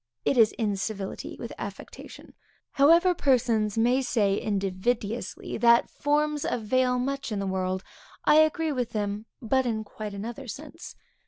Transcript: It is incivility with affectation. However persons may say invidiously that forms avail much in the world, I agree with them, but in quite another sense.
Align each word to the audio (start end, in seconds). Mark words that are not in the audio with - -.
It 0.25 0.35
is 0.35 0.51
incivility 0.53 1.37
with 1.37 1.53
affectation. 1.59 2.33
However 2.71 3.13
persons 3.13 3.77
may 3.77 4.01
say 4.01 4.41
invidiously 4.41 5.59
that 5.59 5.91
forms 5.91 6.43
avail 6.43 6.97
much 6.97 7.31
in 7.31 7.37
the 7.37 7.45
world, 7.45 7.83
I 8.25 8.37
agree 8.37 8.71
with 8.71 8.93
them, 8.93 9.27
but 9.43 9.67
in 9.67 9.83
quite 9.83 10.15
another 10.15 10.47
sense. 10.47 10.95